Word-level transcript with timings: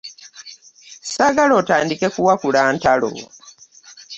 Ssaagala 1.05 1.53
otandike 1.61 2.07
kuwakula 2.15 2.61
ntalo. 2.75 3.09